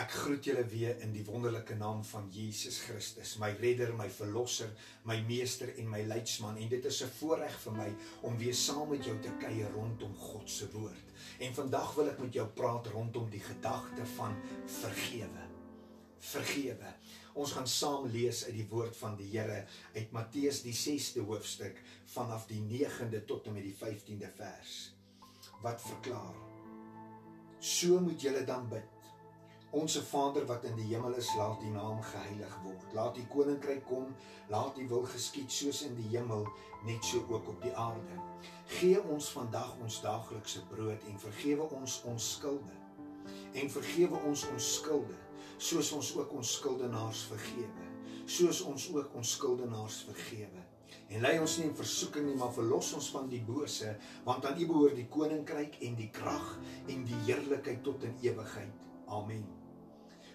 Ek 0.00 0.14
groet 0.16 0.46
julle 0.48 0.62
weer 0.70 1.00
in 1.04 1.10
die 1.12 1.24
wonderlike 1.26 1.74
naam 1.76 1.98
van 2.08 2.28
Jesus 2.32 2.78
Christus, 2.86 3.34
my 3.42 3.50
redder, 3.58 3.90
my 3.92 4.06
verlosser, 4.08 4.70
my 5.04 5.18
meester 5.28 5.68
en 5.76 5.90
my 5.92 6.00
leidsman. 6.08 6.56
En 6.56 6.68
dit 6.72 6.84
is 6.88 7.02
'n 7.04 7.10
voorreg 7.18 7.58
vir 7.64 7.72
my 7.72 7.88
om 8.22 8.38
weer 8.38 8.54
saam 8.54 8.88
met 8.88 9.04
jou 9.04 9.18
te 9.20 9.32
kuier 9.42 9.70
rondom 9.72 10.14
God 10.16 10.50
se 10.50 10.70
woord. 10.72 11.06
En 11.38 11.54
vandag 11.54 11.94
wil 11.94 12.08
ek 12.08 12.18
met 12.18 12.32
jou 12.32 12.46
praat 12.46 12.86
rondom 12.86 13.28
die 13.30 13.40
gedagte 13.40 14.06
van 14.16 14.36
vergewe. 14.66 15.44
Vergewe. 16.18 16.94
Ons 17.34 17.52
gaan 17.52 17.68
saam 17.68 18.06
lees 18.06 18.44
uit 18.44 18.54
die 18.54 18.68
woord 18.68 18.96
van 18.96 19.16
die 19.16 19.38
Here 19.38 19.66
uit 19.94 20.12
Matteus 20.12 20.62
die 20.62 20.74
6de 20.74 21.20
hoofstuk 21.20 21.82
vanaf 22.06 22.46
die 22.46 22.60
9de 22.60 23.24
tot 23.24 23.46
en 23.46 23.52
met 23.52 23.62
die 23.62 23.76
15de 23.76 24.30
vers. 24.36 24.94
Wat 25.62 25.80
verklaar? 25.80 26.34
So 27.58 28.00
moet 28.00 28.20
julle 28.22 28.44
dan 28.44 28.68
bid. 28.68 28.99
Onse 29.70 30.02
Vader 30.02 30.46
wat 30.46 30.64
in 30.64 30.74
die 30.74 30.88
hemel 30.90 31.14
is, 31.14 31.28
laat 31.38 31.62
U 31.62 31.68
naam 31.70 32.00
geheilig 32.02 32.54
word. 32.64 32.86
Laat 32.92 33.16
U 33.16 33.22
koninkryk 33.30 33.84
kom, 33.86 34.08
laat 34.50 34.78
U 34.78 34.86
wil 34.90 35.04
geskied 35.06 35.52
soos 35.52 35.84
in 35.86 35.94
die 35.94 36.08
hemel, 36.10 36.42
net 36.88 37.04
so 37.06 37.22
ook 37.30 37.52
op 37.52 37.62
die 37.62 37.70
aarde. 37.78 38.16
Gee 38.66 38.98
ons 39.14 39.28
vandag 39.30 39.76
ons 39.78 40.00
daaglikse 40.02 40.64
brood 40.72 41.06
en 41.06 41.22
vergewe 41.22 41.68
ons 41.78 42.00
ons 42.10 42.30
skulde. 42.32 42.74
En 43.54 43.70
vergewe 43.70 44.18
ons 44.26 44.42
ons 44.50 44.72
skulde, 44.80 45.20
soos 45.58 45.92
ons 45.94 46.10
ook 46.18 46.34
ons 46.40 46.56
skuldenaars 46.58 47.22
vergewe, 47.30 47.86
soos 48.26 48.64
ons 48.66 48.88
ook 48.96 49.14
ons 49.22 49.36
skuldenaars 49.38 50.02
vergewe. 50.10 50.66
En 51.14 51.22
lei 51.22 51.36
ons 51.38 51.56
nie 51.60 51.68
in 51.70 51.78
versoeking 51.78 52.26
nie, 52.26 52.36
maar 52.42 52.50
verlos 52.58 52.90
ons 52.98 53.12
van 53.14 53.30
die 53.30 53.42
bose, 53.46 53.94
want 54.26 54.50
aan 54.50 54.58
U 54.58 54.66
behoort 54.66 54.98
die 54.98 55.06
koninkryk 55.14 55.78
en 55.86 55.94
die 55.98 56.10
krag 56.10 56.52
en 56.90 57.06
die 57.06 57.22
heerlikheid 57.30 57.86
tot 57.86 58.10
in 58.10 58.18
ewigheid. 58.26 58.86
Amen. 59.06 59.59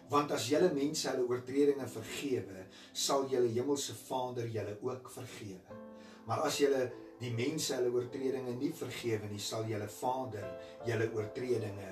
Want 0.09 0.31
as 0.35 0.49
julle 0.51 0.69
mense 0.73 1.09
hulle 1.09 1.25
oortredinge 1.25 1.87
vergewe, 1.89 2.67
sal 2.93 3.25
julle 3.31 3.49
hemelse 3.55 3.95
Vader 4.05 4.49
julle 4.53 4.75
ook 4.85 5.09
vergewe. 5.09 5.79
Maar 6.27 6.45
as 6.45 6.59
julle 6.61 6.83
die 7.21 7.31
mense 7.33 7.73
hulle 7.77 7.93
oortredinge 7.93 8.53
nie 8.59 8.73
vergewe 8.75 9.29
nie, 9.31 9.41
sal 9.41 9.65
julle 9.69 9.87
Vader 9.89 10.45
julle 10.85 11.09
oortredinge 11.15 11.91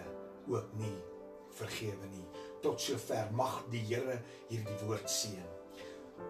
ook 0.52 0.78
nie 0.78 0.96
vergewe 1.58 2.10
nie. 2.12 2.26
Tot 2.64 2.82
sover 2.82 3.32
mag 3.36 3.64
die 3.74 3.82
Here 3.90 4.20
hierdie 4.50 4.80
woord 4.86 5.10
seën. 5.10 5.50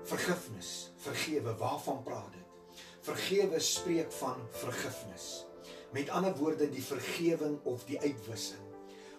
Vergifnis, 0.08 0.92
vergewe, 1.04 1.54
waarvan 1.60 2.02
praat 2.04 2.32
dit? 2.34 2.80
Vergewe 3.04 3.60
spreek 3.60 4.12
van 4.20 4.40
vergifnis. 4.64 5.46
Met 5.94 6.10
ander 6.10 6.34
woorde 6.40 6.70
die 6.72 6.84
vergewing 6.84 7.60
of 7.70 7.84
die 7.86 8.00
uitwissing. 8.02 8.62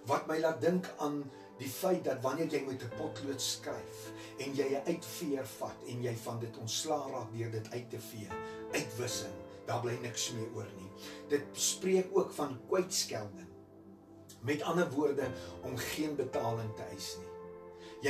Wat 0.08 0.26
my 0.28 0.40
laat 0.40 0.60
dink 0.60 0.88
aan 1.04 1.22
die 1.58 1.70
feit 1.70 2.04
dat 2.04 2.22
wanneer 2.22 2.50
jy 2.50 2.60
met 2.66 2.82
'n 2.82 2.96
potlood 2.98 3.40
skryf 3.42 4.10
en 4.38 4.54
jy 4.54 4.68
'n 4.74 4.86
uitveer 4.86 5.46
vat 5.46 5.78
en 5.86 6.02
jy 6.02 6.14
van 6.16 6.40
dit 6.40 6.58
ontslaa 6.58 7.10
raak 7.10 7.32
deur 7.32 7.50
dit 7.50 7.70
uit 7.70 7.90
te 7.90 8.00
vee, 8.00 8.28
uitwissing, 8.72 9.34
daar 9.66 9.80
bly 9.80 9.96
niks 10.02 10.32
meer 10.32 10.48
oor 10.54 10.70
nie. 10.76 10.90
Dit 11.28 11.44
spreek 11.52 12.08
ook 12.12 12.32
van 12.32 12.60
kwytskelding. 12.68 13.48
Met 14.40 14.62
ander 14.62 14.90
woorde 14.90 15.30
om 15.62 15.76
geen 15.76 16.16
betaling 16.16 16.74
te 16.76 16.82
eis 16.82 17.16
nie. 17.18 17.32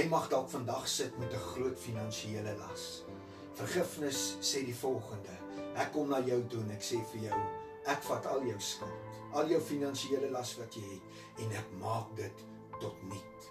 Jy 0.01 0.09
mag 0.09 0.29
dalk 0.29 0.51
vandag 0.51 0.89
sit 0.89 1.19
met 1.19 1.33
'n 1.33 1.47
groot 1.53 1.79
finansiële 1.79 2.57
las. 2.57 3.05
Vergifnis 3.53 4.37
sê 4.41 4.65
die 4.65 4.75
volgende: 4.75 5.31
Ek 5.77 5.93
kom 5.93 6.09
na 6.09 6.21
jou 6.21 6.47
toe 6.47 6.61
en 6.61 6.71
ek 6.71 6.83
sê 6.83 6.99
vir 7.13 7.21
jou, 7.21 7.41
ek 7.87 8.03
vat 8.03 8.27
al 8.27 8.43
jou 8.43 8.61
skuld, 8.61 9.21
al 9.33 9.49
jou 9.49 9.61
finansiële 9.61 10.31
las 10.31 10.57
wat 10.57 10.75
jy 10.75 10.83
het 10.83 11.03
en 11.45 11.53
ek 11.53 11.71
maak 11.81 12.17
dit 12.17 12.45
tot 12.81 13.03
niet. 13.11 13.49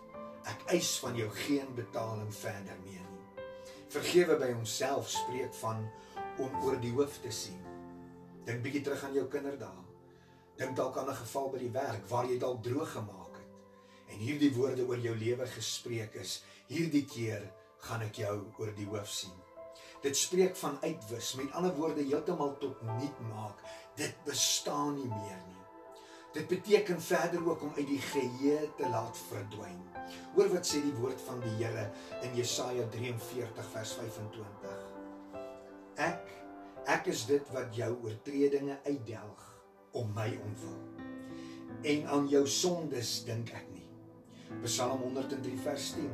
Ek 0.49 0.65
eis 0.75 0.99
van 0.99 1.15
jou 1.15 1.29
geen 1.45 1.69
betaling 1.75 2.33
verder 2.35 2.79
meer 2.83 3.05
nie. 3.07 3.45
Vergewe 3.93 4.37
by 4.41 4.51
homself 4.51 5.09
spreek 5.09 5.53
van 5.61 5.85
om 6.41 6.63
oor 6.63 6.79
die 6.81 6.91
hoof 6.91 7.19
te 7.23 7.31
sien. 7.31 7.61
Dink 8.45 8.63
bietjie 8.63 8.83
terug 8.83 9.03
aan 9.03 9.15
jou 9.15 9.27
kinderdae. 9.31 9.83
Dink 10.57 10.75
dalk 10.75 10.97
aan 10.97 11.09
'n 11.09 11.21
geval 11.23 11.49
by 11.49 11.59
die 11.59 11.73
werk 11.73 12.09
waar 12.09 12.25
jy 12.25 12.37
dalk 12.39 12.63
droog 12.63 12.91
gemaak 12.91 13.37
het 13.37 13.53
en 14.13 14.21
hierdie 14.21 14.53
woorde 14.53 14.85
oor 14.87 15.01
jou 15.01 15.15
lewe 15.17 15.47
gespreek 15.55 16.15
is. 16.21 16.41
Hierdie 16.69 17.05
keer 17.09 17.47
gaan 17.87 18.05
ek 18.05 18.21
jou 18.21 18.35
oor 18.59 18.71
die 18.77 18.87
hoof 18.89 19.09
sien. 19.09 19.33
Dit 20.03 20.17
spreek 20.19 20.55
van 20.59 20.77
uitwis, 20.83 21.33
met 21.39 21.51
ander 21.57 21.73
woorde 21.77 22.03
heeltemal 22.03 22.57
tot 22.59 22.81
niet 22.99 23.19
maak. 23.31 23.63
Dit 23.95 24.15
bestaan 24.27 24.97
nie 24.99 25.09
meer 25.09 25.39
nie. 25.47 25.62
Dit 26.33 26.47
beteken 26.47 27.01
verder 27.01 27.49
ook 27.49 27.61
om 27.61 27.71
uit 27.75 27.87
die 27.87 28.01
geheue 28.01 28.69
te 28.77 28.89
laat 28.89 29.17
verdwyn. 29.29 29.77
Hoor 30.33 30.49
wat 30.49 30.65
sê 30.65 30.81
die 30.81 30.95
woord 30.97 31.21
van 31.27 31.37
die 31.43 31.51
Here 31.59 31.85
in 32.25 32.33
Jesaja 32.33 32.87
43 32.95 33.69
vers 33.75 33.93
25. 33.99 34.79
Ek 36.01 36.31
ek 36.89 37.05
is 37.13 37.21
dit 37.29 37.53
wat 37.53 37.77
jou 37.77 37.91
oortredinge 38.03 38.79
uitdelg 38.83 39.45
om 39.95 40.09
my 40.17 40.27
ontwil. 40.43 40.81
En 41.93 42.09
aan 42.17 42.27
jou 42.31 42.43
sondes 42.49 43.15
dink 43.27 43.53
ek 43.53 43.69
nie. 43.69 43.85
Psalm 44.65 45.05
103 45.05 45.53
vers 45.63 45.93
10. 45.99 46.11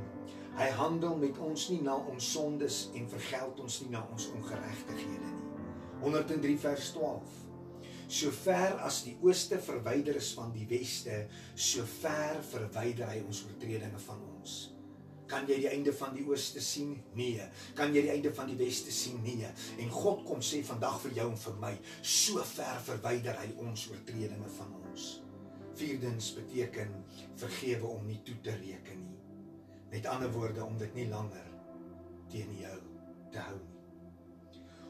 Hy 0.60 0.70
handel 0.76 1.16
met 1.18 1.40
ons 1.40 1.70
nie 1.72 1.80
na 1.86 1.96
ons 1.96 2.32
sondes 2.36 2.90
en 2.92 3.08
vergeld 3.10 3.64
ons 3.64 3.82
nie 3.86 3.94
na 3.96 4.04
ons 4.12 4.28
ongeregtighede 4.36 5.32
nie. 5.32 5.46
103 6.04 6.58
vers 6.68 6.92
12. 6.98 7.49
So 8.10 8.32
ver 8.34 8.80
as 8.82 9.04
die 9.06 9.14
ooste 9.22 9.60
verwyder 9.62 10.18
is 10.18 10.32
van 10.34 10.50
die 10.56 10.66
weste, 10.70 11.28
so 11.54 11.86
ver 12.02 12.40
verwyder 12.50 13.06
hy 13.12 13.20
ons 13.22 13.44
oortredinge 13.46 14.02
van 14.02 14.24
ons. 14.32 14.56
Kan 15.30 15.46
jy 15.46 15.60
die 15.62 15.70
einde 15.70 15.94
van 15.94 16.16
die 16.18 16.26
ooste 16.26 16.62
sien? 16.66 16.96
Nee. 17.14 17.46
Kan 17.78 17.94
jy 17.94 18.08
die 18.08 18.14
einde 18.16 18.34
van 18.34 18.50
die 18.50 18.58
weste 18.58 18.90
sien? 18.90 19.22
Nee. 19.22 19.52
En 19.78 19.94
God 19.94 20.26
kom 20.26 20.42
sê 20.42 20.64
vandag 20.66 20.98
vir 21.06 21.20
jou 21.20 21.30
en 21.30 21.40
vir 21.46 21.62
my, 21.62 21.74
so 22.02 22.42
ver 22.56 22.82
verwyder 22.90 23.38
hy 23.44 23.52
ons 23.62 23.86
oortredinge 23.94 24.52
van 24.58 24.74
ons. 24.82 25.10
Vierdens 25.78 26.34
beteken 26.42 26.98
vergewe 27.38 27.94
om 27.94 28.10
nie 28.10 28.24
toe 28.26 28.42
te 28.42 28.58
reken 28.58 29.06
nie. 29.06 29.20
Met 29.94 30.10
ander 30.10 30.34
woorde 30.34 30.66
om 30.66 30.82
dit 30.82 30.98
nie 30.98 31.12
langer 31.14 31.46
teen 32.34 32.58
jou 32.58 32.80
te 33.30 33.42
hou 33.42 33.58
nie 33.62 33.79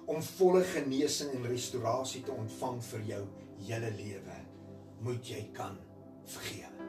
om 0.10 0.24
volle 0.26 0.64
genesing 0.66 1.36
en 1.38 1.46
restaurasie 1.52 2.24
te 2.26 2.34
ontvang 2.34 2.80
vir 2.88 3.06
jou 3.12 3.24
hele 3.68 3.92
lewe, 3.94 4.38
moet 5.06 5.28
jy 5.30 5.44
kan 5.54 5.76
vergewe. 6.30 6.88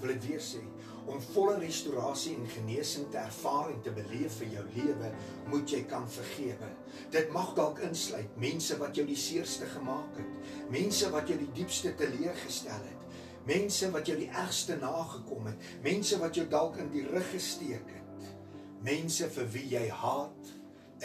Wil 0.00 0.14
dit 0.14 0.28
weer 0.30 0.40
sê, 0.40 0.62
om 1.10 1.20
volle 1.34 1.58
restaurasie 1.60 2.32
en 2.38 2.46
genesing 2.54 3.10
te 3.12 3.18
ervaar 3.20 3.68
en 3.74 3.82
te 3.84 3.92
beleef 3.92 4.38
vir 4.40 4.54
jou 4.54 4.62
lewe, 4.78 5.10
moet 5.52 5.74
jy 5.74 5.80
kan 5.90 6.06
vergewe. 6.08 6.70
Dit 7.12 7.28
mag 7.34 7.52
dalk 7.58 7.82
insluit 7.84 8.38
mense 8.40 8.78
wat 8.80 8.96
jou 8.96 9.04
die 9.08 9.18
seerste 9.20 9.68
gemaak 9.74 10.16
het, 10.16 10.54
mense 10.72 11.10
wat 11.12 11.28
jou 11.28 11.36
die 11.40 11.50
diepste 11.58 11.92
teleurgestel 12.00 12.80
het, 12.86 13.04
mense 13.48 13.90
wat 13.92 14.08
jou 14.08 14.16
die 14.20 14.30
ergste 14.30 14.78
nagekom 14.80 15.50
het, 15.52 15.68
mense 15.84 16.16
wat 16.22 16.40
jou 16.40 16.46
dalk 16.48 16.80
in 16.80 16.88
die 16.94 17.04
rug 17.10 17.28
gesteek 17.34 17.92
het, 17.92 18.32
mense 18.80 19.28
vir 19.36 19.52
wie 19.52 19.66
jy 19.74 19.84
haat 19.92 20.56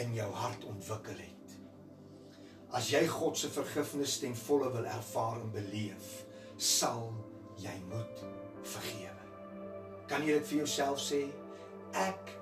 in 0.02 0.14
jou 0.14 0.28
hart 0.32 0.64
ontwikkel 0.68 1.18
het. 1.20 1.56
As 2.76 2.90
jy 2.92 3.06
God 3.08 3.38
se 3.38 3.48
vergifnis 3.52 4.18
ten 4.20 4.36
volle 4.36 4.70
wil 4.74 4.88
ervaar 4.90 5.40
en 5.40 5.52
beleef, 5.54 6.10
sal 6.56 7.08
jy 7.62 7.74
moet 7.90 8.24
vergewe. 8.66 9.12
Kan 10.10 10.26
jy 10.26 10.38
dit 10.38 10.50
vir 10.50 10.58
jouself 10.64 11.00
sê? 11.02 11.22
Ek 11.96 12.32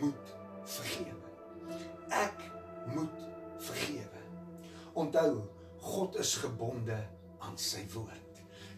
moet 0.00 0.34
vergewe. 0.68 1.32
Ek 2.12 2.46
moet 2.94 3.26
vergewe. 3.66 4.22
Onthou, 4.98 5.42
God 5.82 6.16
is 6.22 6.36
gebonde 6.38 6.98
aan 7.42 7.58
sy 7.58 7.82
woord. 7.94 8.31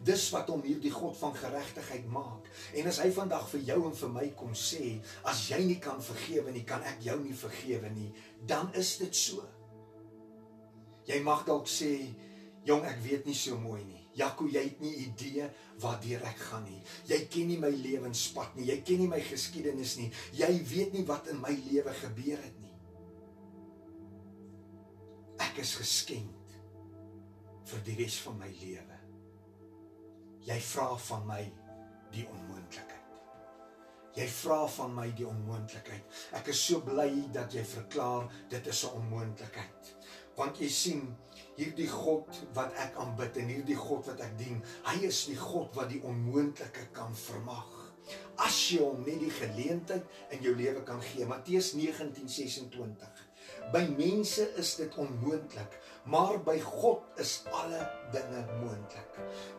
Dis 0.05 0.27
wat 0.35 0.51
hom 0.53 0.63
hierdie 0.67 0.93
God 0.93 1.17
van 1.17 1.33
geregtigheid 1.39 2.07
maak. 2.13 2.49
En 2.77 2.89
as 2.91 3.01
hy 3.01 3.09
vandag 3.17 3.47
vir 3.55 3.65
jou 3.71 3.81
en 3.89 3.97
vir 3.97 4.13
my 4.13 4.27
kom 4.37 4.53
sê, 4.59 4.99
as 5.31 5.47
jy 5.49 5.63
nie 5.65 5.81
kan 5.83 6.03
vergewe 6.05 6.53
nie, 6.53 6.65
kan 6.69 6.85
ek 6.85 7.01
jou 7.07 7.17
nie 7.23 7.37
vergewe 7.37 7.93
nie, 7.95 8.11
dan 8.45 8.69
is 8.77 8.97
dit 9.01 9.17
so. 9.17 9.47
Jy 11.09 11.21
mag 11.25 11.45
dalk 11.49 11.69
sê, 11.69 11.97
jong, 12.69 12.85
ek 12.89 13.01
weet 13.05 13.29
nie 13.29 13.37
so 13.37 13.57
mooi 13.61 13.83
nie. 13.85 14.05
Jaco, 14.15 14.47
jy 14.47 14.63
het 14.63 14.83
nie 14.83 14.93
idee 15.09 15.49
wat 15.83 16.05
deur 16.05 16.23
ek 16.29 16.39
gaan 16.51 16.65
nie. 16.69 16.81
Jy 17.11 17.19
ken 17.33 17.49
nie 17.51 17.59
my 17.61 17.71
lewenspad 17.75 18.55
nie. 18.59 18.69
Jy 18.71 18.77
ken 18.87 19.03
nie 19.03 19.11
my 19.11 19.19
geskiedenis 19.25 19.97
nie. 19.99 20.11
Jy 20.39 20.53
weet 20.71 20.95
nie 20.95 21.03
wat 21.09 21.33
in 21.33 21.41
my 21.43 21.51
lewe 21.67 21.95
gebeur 21.99 22.45
het 22.45 22.61
nie. 22.63 22.75
Ek 25.43 25.59
is 25.65 25.75
geskenk 25.81 26.55
vir 27.67 27.83
die 27.89 27.99
res 28.05 28.21
van 28.23 28.39
my 28.39 28.53
lewe. 28.61 28.94
Jy 30.45 30.59
vra 30.61 30.91
van 31.07 31.27
my 31.27 31.41
die 32.13 32.27
onmoontlikheid. 32.29 33.01
Jy 34.15 34.27
vra 34.31 34.59
van 34.71 34.93
my 34.95 35.07
die 35.17 35.27
onmoontlikheid. 35.27 36.19
Ek 36.39 36.51
is 36.53 36.61
so 36.61 36.85
bly 36.85 37.09
dat 37.35 37.55
jy 37.57 37.65
verklaar 37.67 38.29
dit 38.51 38.67
is 38.67 38.85
'n 38.85 38.95
onmoontlikheid. 39.01 39.95
Want 40.37 40.59
jy 40.59 40.69
sien, 40.69 41.17
hierdie 41.57 41.89
God 41.89 42.29
wat 42.55 42.75
ek 42.75 42.97
aanbid 42.97 43.37
en 43.37 43.49
hierdie 43.49 43.79
God 43.79 44.07
wat 44.07 44.21
ek 44.21 44.39
dien, 44.39 44.63
hy 44.85 45.07
is 45.07 45.25
die 45.27 45.37
God 45.37 45.75
wat 45.75 45.89
die 45.89 46.03
onmoontlike 46.03 46.93
kan 46.93 47.15
vermag. 47.15 47.85
as 48.45 48.57
jy 48.71 48.81
hom 48.83 49.05
net 49.07 49.21
die 49.23 49.33
geleentheid 49.33 50.05
in 50.35 50.43
jou 50.45 50.55
lewe 50.59 50.83
kan 50.87 51.01
gee. 51.01 51.27
Matteus 51.29 51.73
19:26. 51.79 53.24
By 53.73 53.81
mense 53.97 54.45
is 54.61 54.75
dit 54.77 54.97
onmoontlik, 55.01 55.79
maar 56.05 56.37
by 56.45 56.59
God 56.61 57.19
is 57.23 57.33
alle 57.51 57.81
dinge 58.13 58.43
moontlik. 58.61 59.17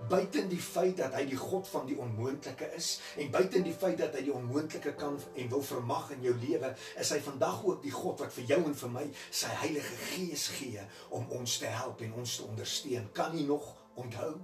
Buiten 0.10 0.48
die 0.52 0.62
feit 0.62 1.00
dat 1.00 1.16
hy 1.18 1.24
die 1.31 1.40
God 1.40 1.68
van 1.68 1.88
die 1.90 1.98
onmoontlike 2.00 2.69
is 2.78 2.92
en 3.19 3.31
buiten 3.34 3.66
die 3.66 3.74
feit 3.74 3.98
dat 4.04 4.16
hy 4.16 4.25
die 4.28 4.36
onmoontlike 4.36 4.94
kan 5.00 5.18
en 5.34 5.52
wil 5.52 5.66
vermag 5.66 6.12
in 6.16 6.24
jou 6.28 6.36
lewe, 6.44 6.72
is 7.02 7.12
hy 7.16 7.19
vandag 7.25 7.63
ook 7.66 7.81
die 7.84 7.94
God 7.96 8.22
wat 8.24 8.34
vir 8.38 8.50
jou 8.54 8.62
en 8.62 8.80
vir 8.84 8.94
my 8.94 9.06
sy 9.25 9.52
Heilige 9.66 10.00
Gees 10.12 10.48
gee 10.60 10.86
om 11.10 11.28
ons 11.40 11.60
te 11.63 11.72
help 11.72 12.04
en 12.06 12.18
ons 12.22 12.38
te 12.38 12.46
ondersteun. 12.46 13.10
Kan 13.18 13.36
jy 13.38 13.48
nog 13.50 13.72
onthou 14.00 14.36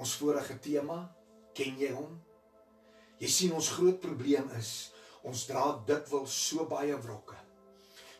ons 0.00 0.18
vorige 0.20 0.58
tema? 0.64 1.02
Ken 1.56 1.76
jy 1.80 1.92
hom? 1.96 2.16
Jy 3.20 3.32
sien 3.32 3.56
ons 3.56 3.74
groot 3.78 4.00
probleem 4.00 4.48
is 4.58 4.76
ons 5.26 5.48
dra 5.48 5.72
dikwels 5.88 6.34
so 6.48 6.66
baie 6.70 6.94
wrokke 7.02 7.45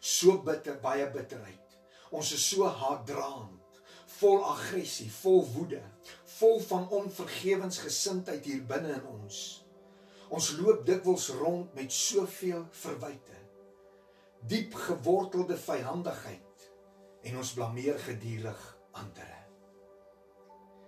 so 0.06 0.38
bitter, 0.46 0.78
baie 0.82 1.06
bitterheid. 1.12 1.76
Ons 2.14 2.32
is 2.36 2.44
so 2.46 2.68
haatdraand, 2.70 3.80
vol 4.18 4.44
aggressie, 4.46 5.08
vol 5.22 5.42
woede, 5.54 5.82
vol 6.38 6.60
van 6.68 6.86
onvergewensgesindheid 7.00 8.46
hier 8.46 8.62
binne 8.68 8.94
in 9.00 9.08
ons. 9.10 9.40
Ons 10.34 10.52
loop 10.58 10.84
dikwels 10.86 11.28
rond 11.38 11.74
met 11.78 11.92
soveel 11.92 12.64
verwyte. 12.82 13.42
Diep 14.46 14.74
gewortelde 14.86 15.58
vyhandigheid 15.58 16.66
en 17.26 17.38
ons 17.42 17.52
blameer 17.58 17.98
gedurig 18.06 18.64
ander. 18.98 19.32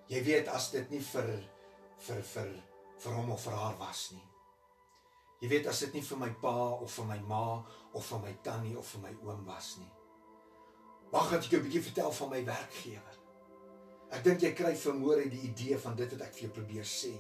Jy 0.09 0.23
weet 0.25 0.51
as 0.55 0.71
dit 0.73 0.91
nie 0.95 1.03
vir 1.13 1.31
vir 2.07 2.25
vir 2.33 2.51
vir 3.03 3.15
hom 3.15 3.33
of 3.35 3.43
vir 3.45 3.57
haar 3.59 3.79
was 3.79 4.09
nie. 4.15 4.27
Jy 5.39 5.49
weet 5.53 5.69
as 5.71 5.85
dit 5.85 5.95
nie 5.95 6.03
vir 6.03 6.19
my 6.19 6.31
pa 6.43 6.57
of 6.83 6.91
vir 6.99 7.07
my 7.13 7.19
ma 7.31 7.45
of 7.95 8.07
vir 8.11 8.23
my 8.25 8.33
tannie 8.43 8.77
of 8.79 8.89
vir 8.95 9.05
my 9.05 9.13
oom 9.23 9.45
was 9.47 9.77
nie. 9.79 9.93
Dat 11.13 11.33
ek 11.33 11.51
jou 11.51 11.61
'n 11.61 11.65
bietjie 11.67 11.83
vertel 11.83 12.13
van 12.13 12.31
my 12.31 12.45
werkgewer. 12.45 13.17
Ek 14.11 14.25
dink 14.25 14.41
jy 14.43 14.53
kry 14.53 14.75
vermoor 14.75 15.17
die 15.17 15.45
idee 15.51 15.79
van 15.79 15.97
dit 15.97 16.11
wat 16.11 16.23
ek 16.27 16.35
vir 16.35 16.43
jou 16.43 16.51
probeer 16.51 16.85
sê. 16.85 17.15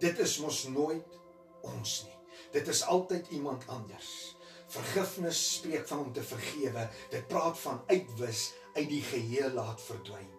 Dit 0.00 0.18
is 0.18 0.38
mos 0.40 0.64
nooit 0.68 1.20
ons 1.62 2.04
nie. 2.04 2.18
Dit 2.52 2.68
is 2.68 2.82
altyd 2.82 3.30
iemand 3.30 3.68
anders. 3.68 4.36
Vergifnis 4.68 5.54
spreek 5.54 5.86
van 5.88 5.98
om 5.98 6.12
te 6.12 6.22
vergewe. 6.22 6.88
Dit 7.10 7.28
praat 7.28 7.58
van 7.58 7.82
uitwis 7.86 8.52
uit 8.74 8.88
die 8.88 9.02
geheel 9.02 9.52
laat 9.54 9.80
verdwyn. 9.80 10.30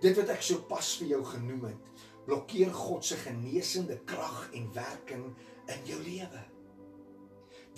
Dit 0.00 0.16
wat 0.16 0.28
ek 0.28 0.42
sopas 0.46 0.92
vir 1.00 1.08
jou 1.16 1.24
genoem 1.24 1.64
het, 1.72 1.97
blokkeer 2.28 2.74
God 2.74 3.04
se 3.08 3.16
genesende 3.16 3.96
krag 4.04 4.50
en 4.52 4.68
werking 4.76 5.24
in 5.72 5.86
jou 5.88 5.98
lewe. 6.02 6.42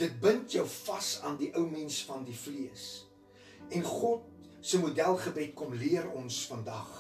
Dit 0.01 0.17
bind 0.23 0.51
jou 0.51 0.65
vas 0.67 1.11
aan 1.23 1.39
die 1.39 1.53
ou 1.55 1.69
mens 1.71 2.01
van 2.09 2.25
die 2.27 2.35
vlees. 2.35 2.89
En 3.71 3.87
God 3.87 4.27
se 4.61 4.81
modelgebed 4.83 5.55
kom 5.55 5.75
leer 5.79 6.09
ons 6.19 6.43
vandag: 6.51 6.91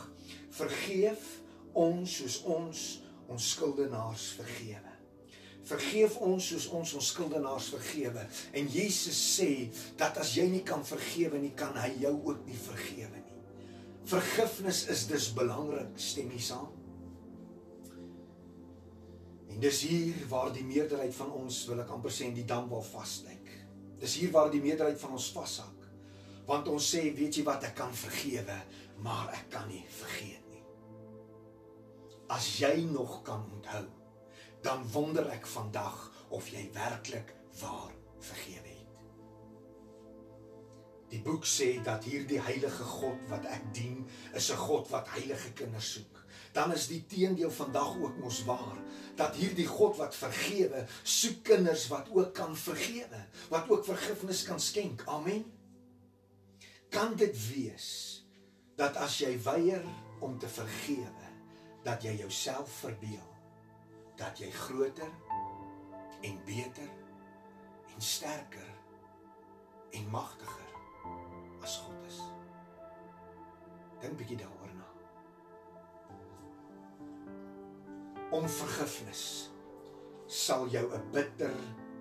Vergeef 0.55 1.26
ons 1.75 2.17
soos 2.20 2.41
ons 2.47 2.87
ons 3.31 3.50
skuldenaars 3.55 4.31
vergewe. 4.38 4.94
Vergeef 5.67 6.17
ons 6.23 6.47
soos 6.52 6.67
ons 6.75 6.94
ons 6.99 7.12
skuldenaars 7.14 7.69
vergewe. 7.75 8.26
En 8.55 8.70
Jesus 8.70 9.19
sê 9.37 9.50
dat 9.99 10.19
as 10.23 10.37
jy 10.38 10.47
nie 10.50 10.64
kan 10.67 10.87
vergewe 10.87 11.38
nie, 11.38 11.55
kan 11.55 11.75
hy 11.79 11.97
jou 12.02 12.14
ook 12.31 12.47
nie 12.47 12.58
vergewe 12.58 13.23
nie. 13.23 13.38
Vergifnis 14.11 14.87
is 14.91 15.06
dus 15.11 15.32
belangrik, 15.35 15.99
stem 16.00 16.31
jy 16.35 16.43
saam? 16.43 16.79
En 19.50 19.58
dis 19.61 19.82
hier 19.82 20.26
waar 20.31 20.52
die 20.55 20.64
meerderheid 20.64 21.14
van 21.14 21.32
ons 21.35 21.64
wil 21.70 21.82
ek 21.82 21.91
amper 21.94 22.12
sê 22.14 22.29
in 22.31 22.37
die 22.37 22.47
dam 22.49 22.69
wil 22.70 22.85
vassteek. 22.87 23.50
Dis 24.00 24.17
hier 24.20 24.32
waar 24.35 24.50
die 24.52 24.62
meerderheid 24.62 25.00
van 25.00 25.17
ons 25.19 25.31
vashak. 25.35 25.87
Want 26.49 26.70
ons 26.70 26.87
sê, 26.94 27.02
weet 27.14 27.41
jy 27.41 27.44
wat, 27.47 27.67
ek 27.69 27.76
kan 27.79 27.93
vergewe, 27.94 28.56
maar 29.05 29.31
ek 29.37 29.50
kan 29.52 29.69
nie 29.70 29.82
vergeet 30.00 30.47
nie. 30.50 30.62
As 32.31 32.47
jy 32.62 32.87
nog 32.91 33.20
kan 33.26 33.44
onthou, 33.56 33.85
dan 34.64 34.85
wonder 34.93 35.29
ek 35.35 35.47
vandag 35.50 35.99
of 36.37 36.49
jy 36.52 36.67
werklik 36.75 37.35
waar 37.61 37.93
vergewe 38.23 38.75
het. 38.75 38.97
Die 41.11 41.23
boek 41.26 41.47
sê 41.49 41.73
dat 41.85 42.06
hierdie 42.06 42.38
heilige 42.38 42.87
God 42.87 43.23
wat 43.31 43.47
ek 43.50 43.70
dien, 43.75 44.05
is 44.35 44.50
'n 44.52 44.62
God 44.62 44.91
wat 44.91 45.08
heilige 45.17 45.52
kinders 45.58 45.94
soek 45.99 46.19
dan 46.52 46.73
is 46.73 46.88
die 46.91 47.06
teendeel 47.06 47.50
vandag 47.50 47.97
ook 47.97 48.19
mos 48.19 48.43
waar 48.44 48.79
dat 49.14 49.37
hierdie 49.37 49.67
God 49.67 49.97
wat 50.00 50.17
vergewe 50.17 50.85
soek 51.02 51.43
kinders 51.47 51.87
wat 51.93 52.11
ook 52.11 52.32
kan 52.35 52.56
vergewe 52.56 53.25
wat 53.52 53.70
ook 53.70 53.85
vergifnis 53.85 54.43
kan 54.43 54.61
skenk. 54.61 55.02
Amen. 55.06 55.44
Kan 56.91 57.14
dit 57.17 57.37
wees 57.49 57.88
dat 58.81 58.97
as 58.97 59.19
jy 59.20 59.35
weier 59.44 59.85
om 60.20 60.38
te 60.38 60.49
vergewe 60.49 61.29
dat 61.85 62.02
jy 62.02 62.17
jouself 62.19 62.73
verbeel 62.81 63.29
dat 64.20 64.41
jy 64.41 64.50
groter 64.52 65.12
en 66.26 66.41
beter 66.44 66.91
en 67.94 68.02
sterker 68.05 68.69
en 69.97 70.11
magtiger 70.11 70.75
as 71.62 71.79
God 71.85 72.11
is? 72.11 72.20
Dink 74.00 74.17
bietjie 74.17 74.41
daaroor 74.41 74.61
om 78.30 78.48
vergifnis 78.48 79.50
sal 80.30 80.68
jou 80.70 80.86
'n 80.94 81.10
bitter, 81.12 81.54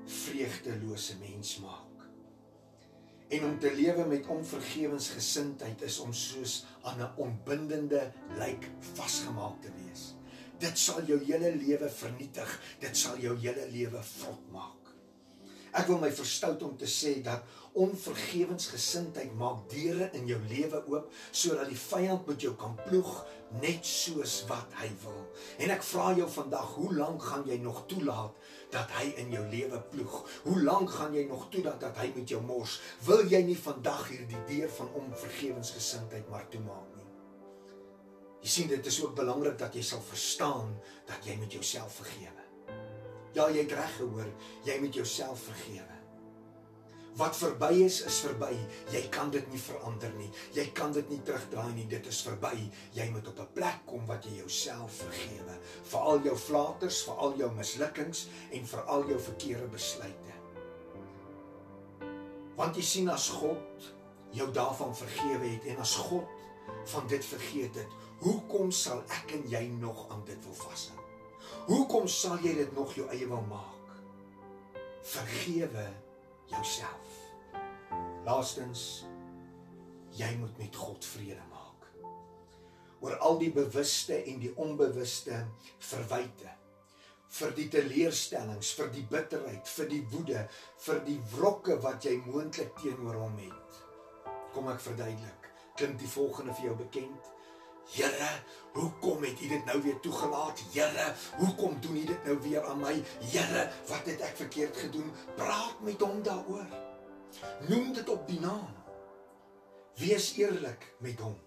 vreugdelose 0.06 1.18
mens 1.18 1.58
maak. 1.60 1.86
En 3.30 3.46
om 3.46 3.60
te 3.60 3.74
lewe 3.74 4.06
met 4.06 4.28
onvergewensgesindheid 4.28 5.82
is 5.82 6.00
om 6.00 6.14
soos 6.14 6.66
aan 6.82 7.02
'n 7.02 7.14
onbindende 7.16 8.12
lijk 8.38 8.70
vasgemaak 8.94 9.62
te 9.62 9.72
wees. 9.74 10.16
Dit 10.58 10.78
sal 10.78 11.04
jou 11.04 11.24
hele 11.24 11.56
lewe 11.56 11.90
vernietig, 11.90 12.62
dit 12.80 12.98
sal 12.98 13.18
jou 13.18 13.38
hele 13.38 13.68
lewe 13.72 14.04
vrot 14.04 14.52
maak. 14.52 14.79
Ek 15.78 15.88
wil 15.90 16.00
my 16.02 16.10
verstout 16.14 16.64
om 16.66 16.78
te 16.78 16.88
sê 16.90 17.20
dat 17.26 17.46
onvergewensgesindheid 17.80 19.36
maak 19.38 19.68
deure 19.70 20.10
in 20.18 20.26
jou 20.30 20.40
lewe 20.50 20.82
oop 20.90 21.12
sodat 21.30 21.70
die 21.70 21.78
vyand 21.80 22.26
met 22.28 22.42
jou 22.42 22.56
kan 22.58 22.74
ploeg 22.88 23.12
net 23.62 23.86
soos 23.86 24.40
wat 24.50 24.74
hy 24.82 24.90
wil. 25.04 25.22
En 25.62 25.74
ek 25.74 25.86
vra 25.86 26.10
jou 26.18 26.28
vandag, 26.30 26.74
hoe 26.78 26.90
lank 26.98 27.24
gaan 27.30 27.46
jy 27.50 27.60
nog 27.62 27.84
toelaat 27.90 28.50
dat 28.74 28.92
hy 29.00 29.08
in 29.22 29.34
jou 29.34 29.46
lewe 29.50 29.82
ploeg? 29.94 30.18
Hoe 30.46 30.58
lank 30.66 30.94
gaan 30.98 31.16
jy 31.18 31.26
nog 31.30 31.48
toelaat 31.54 31.82
dat 31.86 32.02
hy 32.02 32.12
met 32.18 32.30
jou 32.30 32.42
mors? 32.46 32.80
Wil 33.08 33.26
jy 33.30 33.42
nie 33.48 33.58
vandag 33.58 34.08
hierdie 34.12 34.44
deur 34.50 34.74
van 34.80 34.94
onvergewensgesindheid 35.04 36.30
maar 36.30 36.50
toemaak 36.54 36.98
nie? 36.98 37.08
Jy 38.40 38.54
sien 38.54 38.70
dit 38.72 38.86
is 38.92 39.02
ook 39.04 39.18
belangrik 39.18 39.58
dat 39.60 39.74
jy 39.76 39.84
sal 39.84 40.04
verstaan 40.06 40.78
dat 41.10 41.26
jy 41.28 41.36
met 41.42 41.58
jouself 41.58 42.00
vergewe. 42.04 42.49
Ja, 43.34 43.50
jy 43.50 43.64
het 43.64 43.78
reg 43.78 43.96
gehoor, 44.00 44.30
jy 44.66 44.80
moet 44.82 44.94
jouself 44.94 45.44
vergewe. 45.52 46.00
Wat 47.20 47.36
verby 47.36 47.74
is, 47.84 48.00
is 48.08 48.22
verby. 48.24 48.54
Jy 48.94 49.02
kan 49.12 49.32
dit 49.34 49.48
nie 49.52 49.60
verander 49.60 50.12
nie. 50.16 50.30
Jy 50.56 50.70
kan 50.78 50.94
dit 50.96 51.10
nie 51.12 51.20
terugdraai 51.28 51.74
nie. 51.76 51.88
Dit 51.92 52.08
is 52.08 52.22
verby. 52.24 52.70
Jy 52.96 53.10
moet 53.12 53.28
op 53.28 53.40
'n 53.44 53.54
plek 53.54 53.82
kom 53.86 54.06
wat 54.08 54.24
jy 54.26 54.38
jouself 54.38 55.02
vergewe 55.04 55.58
vir 55.84 56.00
al 56.00 56.22
jou 56.24 56.36
flaters, 56.38 57.04
vir 57.04 57.16
al 57.16 57.36
jou 57.36 57.52
mislukkings 57.52 58.28
en 58.52 58.66
vir 58.66 58.82
al 58.82 59.04
jou 59.10 59.20
verkeerde 59.20 59.68
besluite. 59.68 60.34
Want 62.56 62.76
jy 62.76 62.84
sien 62.84 63.10
as 63.10 63.30
God 63.30 63.94
jou 64.32 64.52
daarvan 64.52 64.96
vergewe 64.96 65.48
het 65.48 65.66
en 65.66 65.78
as 65.78 65.96
God 65.96 66.28
van 66.86 67.08
dit 67.08 67.26
vergeet 67.26 67.76
het, 67.76 67.92
hoekom 68.20 68.72
sal 68.72 69.04
ek 69.10 69.32
en 69.32 69.50
jy 69.50 69.68
nog 69.68 70.10
aan 70.10 70.24
dit 70.26 70.46
wil 70.46 70.54
vashou? 70.54 71.09
Hoekom 71.70 72.08
sal 72.08 72.40
jy 72.44 72.56
dit 72.58 72.76
nog 72.78 72.94
jou 72.98 73.08
eie 73.14 73.28
wil 73.30 73.46
maak? 73.50 73.94
Vergewe 75.10 75.88
jouself. 76.50 77.18
Laastens 78.26 79.06
jy 80.18 80.30
moet 80.40 80.58
met 80.58 80.76
God 80.76 81.06
vrede 81.06 81.44
maak. 81.52 81.90
Oor 83.00 83.18
al 83.24 83.38
die 83.40 83.52
bewuste 83.56 84.18
en 84.28 84.42
die 84.42 84.54
onbewuste 84.60 85.46
verwyte 85.78 86.60
vir 87.30 87.52
die 87.54 87.68
teleurstellings, 87.70 88.72
vir 88.74 88.90
die 88.94 89.04
bitterheid, 89.10 89.68
vir 89.70 89.90
die 89.92 90.02
woede, 90.12 90.46
vir 90.86 91.02
die 91.06 91.20
wrokke 91.36 91.78
wat 91.84 92.06
jy 92.08 92.16
moontlik 92.26 92.74
teenoor 92.82 93.20
hom 93.22 93.38
het. 93.38 93.82
Kom 94.54 94.70
ek 94.72 94.82
verduidelik. 94.82 95.50
Klink 95.78 96.00
die 96.02 96.10
volgende 96.10 96.56
vir 96.58 96.72
jou 96.72 96.78
bekend? 96.80 97.30
Here, 97.90 98.30
hoekom 98.74 99.24
het 99.24 99.42
U 99.42 99.48
dit 99.48 99.66
nou 99.66 99.82
weer 99.82 100.00
toegelaat? 100.00 100.62
Here, 100.74 101.14
hoekom 101.38 101.80
doen 101.82 101.98
U 101.98 102.06
dit 102.06 102.26
nou 102.26 102.38
weer 102.42 102.66
aan 102.66 102.80
my? 102.84 102.96
Here, 103.32 103.70
wat 103.90 104.06
het 104.06 104.22
ek 104.22 104.36
verkeerd 104.44 104.78
gedoen? 104.78 105.10
Praat 105.36 105.82
met 105.82 106.02
hom 106.02 106.22
daaroor. 106.24 106.68
Noem 107.68 107.94
dit 107.94 108.10
op 108.10 108.28
die 108.30 108.40
naam. 108.40 108.70
Wees 109.98 110.32
eerlik 110.38 110.86
met 111.02 111.20
hom. 111.20 111.38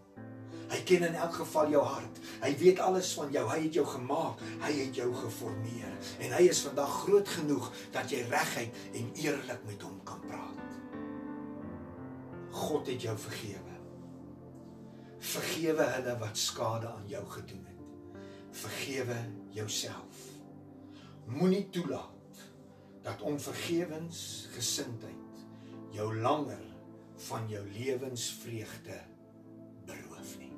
Hy 0.72 0.80
ken 0.88 1.04
in 1.04 1.14
elk 1.14 1.34
geval 1.36 1.70
jou 1.70 1.82
hart. 1.84 2.20
Hy 2.42 2.52
weet 2.58 2.80
alles 2.80 3.12
van 3.16 3.30
jou. 3.32 3.44
Hy 3.48 3.58
het 3.66 3.76
jou 3.76 3.86
gemaak. 3.86 4.40
Hy 4.64 4.72
het 4.78 4.96
jou 4.96 5.10
geformeer. 5.14 5.98
En 6.24 6.32
hy 6.36 6.46
is 6.48 6.62
vandag 6.64 6.94
groot 7.04 7.28
genoeg 7.28 7.68
dat 7.94 8.10
jy 8.10 8.24
reguit 8.30 8.80
en 8.92 9.12
eerlik 9.20 9.68
met 9.68 9.84
hom 9.84 10.00
kan 10.08 10.24
praat. 10.26 10.78
God 12.52 12.88
het 12.88 13.04
jou 13.04 13.18
vergewe. 13.18 13.71
Vergewe 15.22 15.84
hulle 15.94 16.16
wat 16.18 16.38
skade 16.38 16.88
aan 16.90 17.08
jou 17.08 17.22
gedoen 17.30 17.64
het. 17.68 17.82
Vergewe 18.50 19.16
jouself. 19.54 20.16
Moenie 21.26 21.68
toelaat 21.70 22.42
dat 23.02 23.22
onvergewensgesindheid 23.22 25.14
jou 25.94 26.16
langer 26.20 26.62
van 27.28 27.48
jou 27.48 27.62
lewensvreugde 27.70 29.00
beroof 29.86 30.38
nie. 30.38 30.52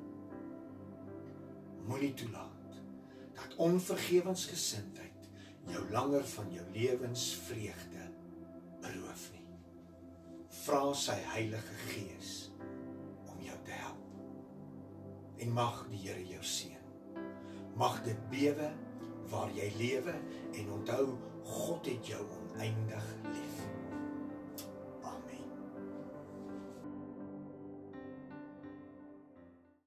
Moenie 1.85 2.15
toelaat 2.15 2.81
dat 3.35 3.55
onvergewensgesindheid 3.57 5.29
jou 5.69 5.91
langer 5.91 6.25
van 6.25 6.53
jou 6.53 6.67
lewensvreugde 6.73 8.09
beroof 8.81 9.29
nie. 9.33 9.45
Vra 10.65 10.95
sy 10.97 11.17
Heilige 11.35 11.77
Gees 11.91 12.44
En 15.45 15.53
mag 15.53 15.83
die 15.93 15.99
Here 16.07 16.23
jou 16.25 16.41
seën. 16.41 16.85
Mag 17.77 17.99
dit 18.07 18.21
bewe 18.33 18.71
waar 19.29 19.51
jy 19.53 19.67
lewe 19.77 20.15
en 20.57 20.71
onthou 20.79 21.05
God 21.45 21.91
het 21.91 22.07
jou 22.09 22.23
oneindig 22.39 23.11
lief. 23.29 23.54